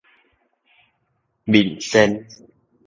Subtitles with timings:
[1.45, 2.25] 面善